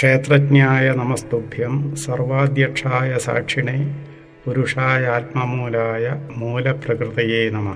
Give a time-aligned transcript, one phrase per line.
[0.00, 4.06] ക്ഷേത്രജ്ഞായ നമസ്തുഭ്യം സർവാധ്യക്ഷായ സാക്ഷിണെ
[4.44, 7.74] പുരുഷായ ആത്മമൂലായ മൂലപ്രകൃതയെ നമ.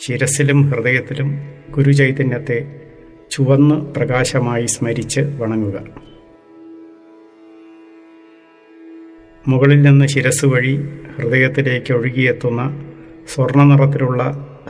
[0.00, 1.40] ശിരസിലും ഹൃദയത്തിലും
[1.70, 2.80] ഗുരുചൈതന്യത്തെ
[3.30, 5.84] ചുവന്ന് പ്രകാശമായി സ്മരിച്ച് വണങ്ങുക.
[9.48, 10.80] മുകളിൽ നിന്ന് ശിരസ് വഴി
[11.16, 12.92] ഹൃദയത്തിലേക്ക് ഒഴുകിയെത്തുന്ന
[13.34, 14.22] സ്വർണ നിറത്തിലുള്ള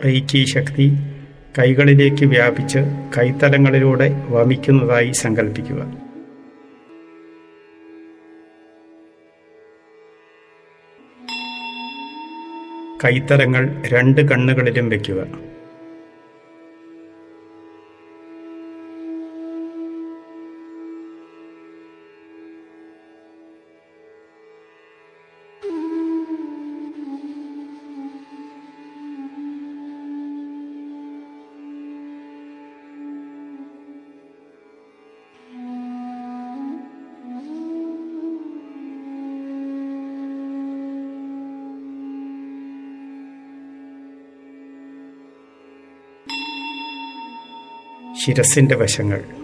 [0.05, 0.93] റീക്കി ശക്തി
[1.59, 2.81] കൈകളിലേക്ക് വ്യാപിച്ച്
[3.17, 5.81] കൈത്തലങ്ങളിലൂടെ വമിക്കുന്നതായി സങ്കല്പിക്കുക
[13.05, 15.21] കൈത്തലങ്ങൾ രണ്ട് കണ്ണുകളിലും വയ്ക്കുക
[48.25, 49.42] ശിരസിന്റെ വശങ്ങൾ.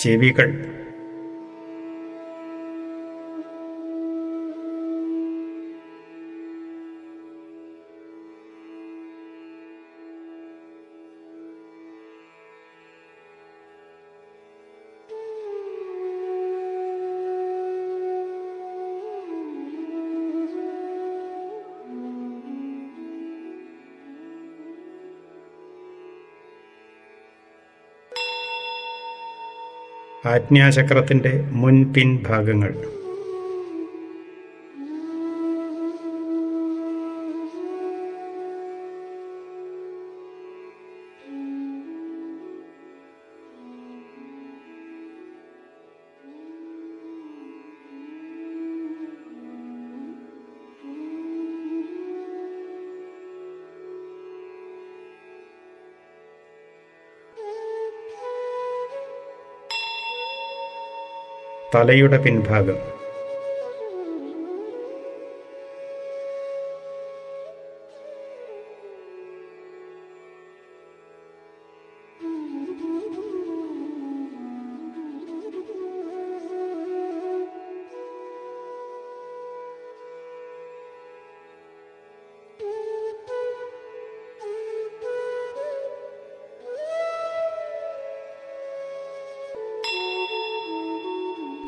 [0.00, 0.79] 截鼻根儿。
[30.24, 32.99] ചെവികൾ ആജ്ഞാചക്രത്തിന്റെ മുൻപിൻ ഭാഗങ്ങൾ
[61.74, 62.99] തലയുടെ പിൻഭാഗം.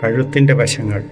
[0.02, 1.02] കഴുത്തിന്റെ വശങ്ങൾ.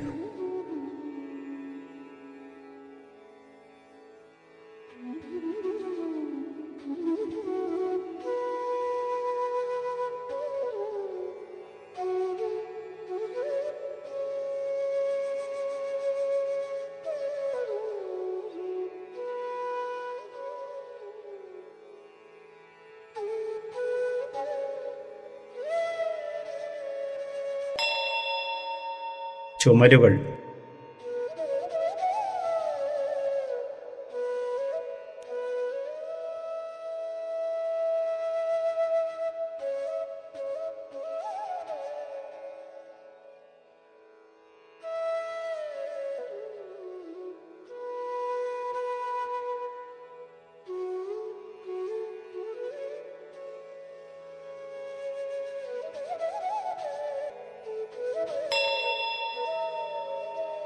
[29.61, 30.13] ചുമരുകൾ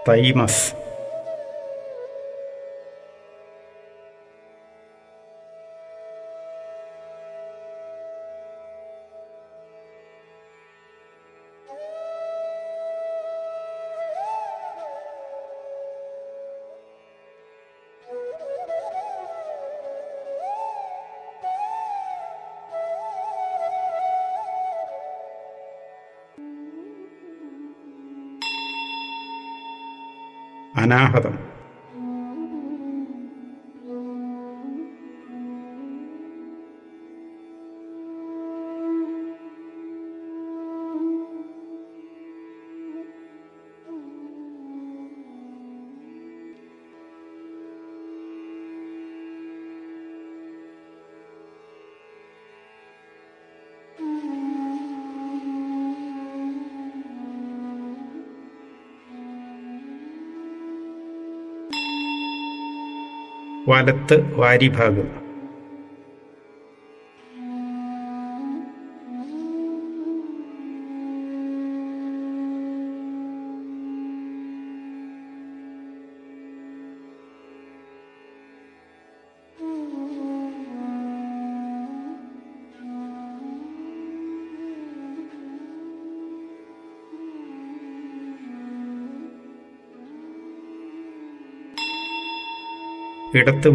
[0.05, 0.84] ぱいいます。
[30.85, 31.35] അനാഹതം
[63.69, 65.24] വലത്ത് വാരിഭാഗം.
[93.35, 93.69] ഇടത്ത്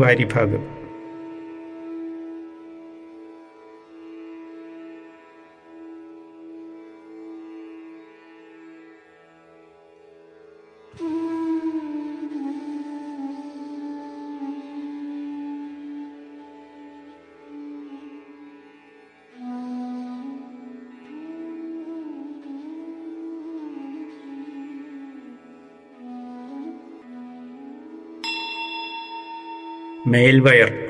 [30.05, 30.88] വാരിഭാഗം മേൽവയർ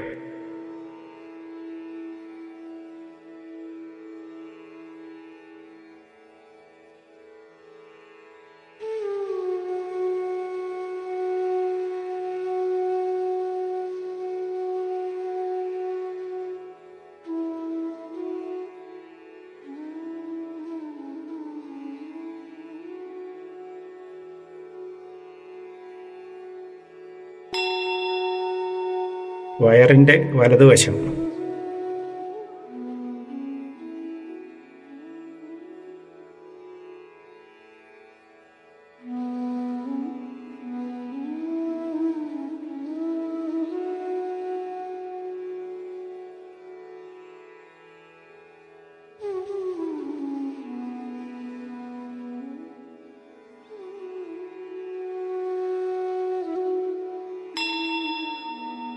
[29.61, 31.18] വയറിന്റെ വലതുവശം.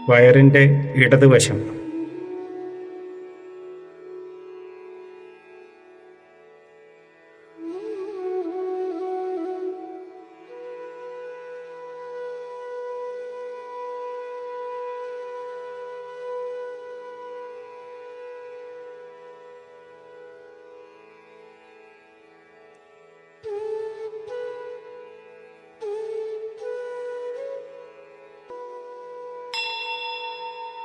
[0.08, 1.81] വയറിന്റെ ഇടതുവശം.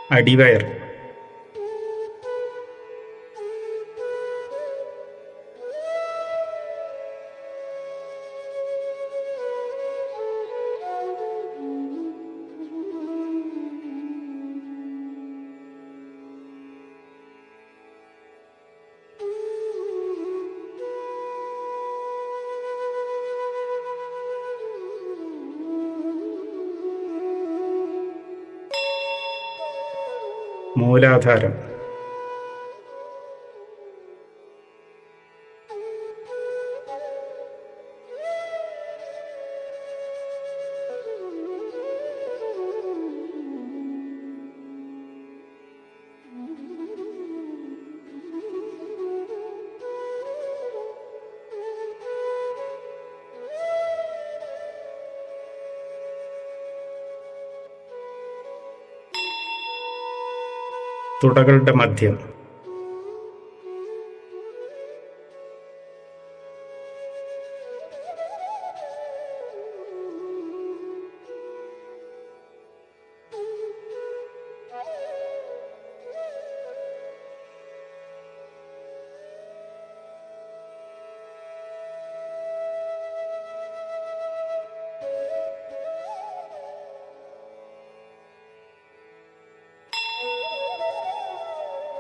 [0.10, 0.87] a DeWire.
[30.78, 31.67] മൂലാധാരം.
[61.24, 62.37] തുടകളുടെ മധ്യം.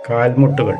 [0.09, 0.77] കാൽമുട്ടുകൾ.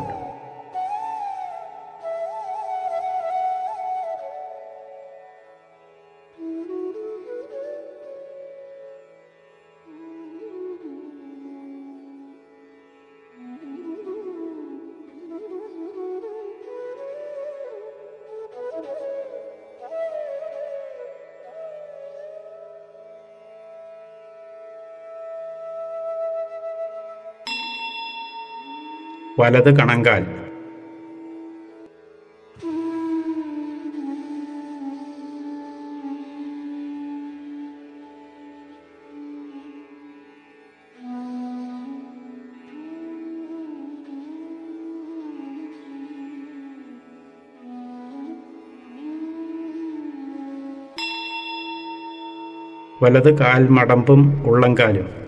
[29.40, 30.24] വലത് കണങ്കാൽ.
[53.04, 55.27] വലത് കാൽ മടമ്പും ഉള്ളംകാലും.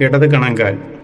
[0.00, 0.95] ഇടത് കണങ്കാൽ.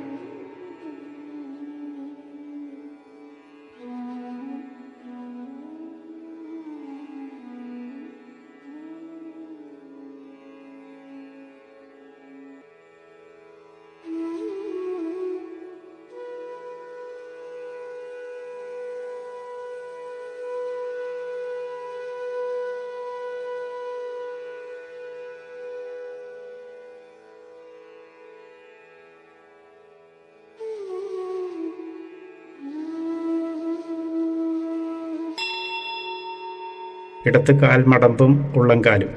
[37.26, 39.10] ഇടത്ത് കാൽ മടമ്പും ഉള്ളംകാലും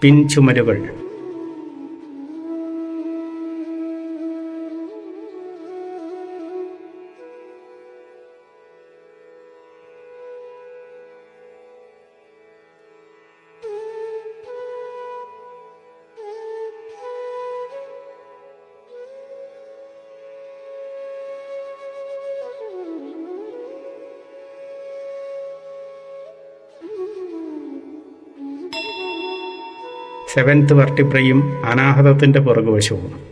[0.00, 1.07] പിൻചുമരുകൾ.
[30.38, 33.27] സെവൻത്ത് വർട്ടിപ്രയും അനാഹതത്തിന്റെ പുറകുവശവും.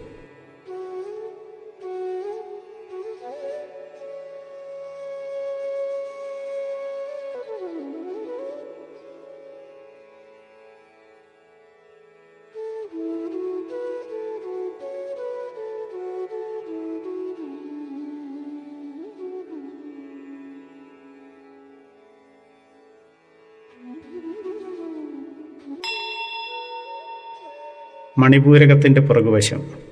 [28.18, 29.85] മണിപൂരകത്തിന്റെ പുറകുവശം.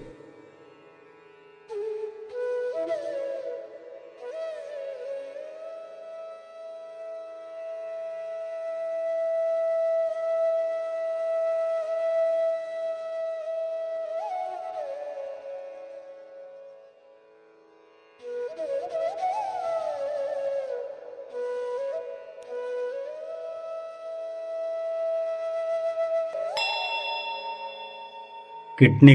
[28.79, 29.15] किडनी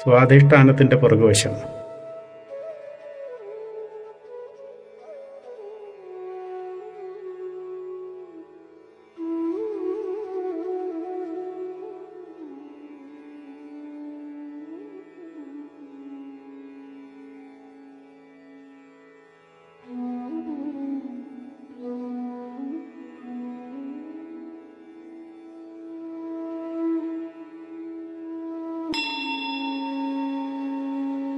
[0.00, 1.54] സ്വാധിഷ്ഠാനത്തിന്റെ പുറകുവശം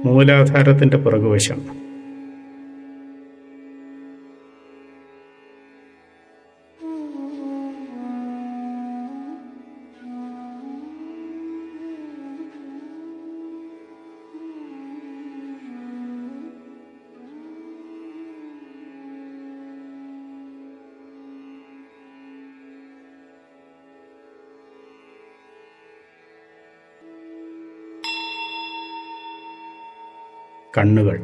[0.04, 1.81] മൂലാധാരത്തിന്റെ പുറകുവശം
[30.76, 31.18] കണ്ണുകൾ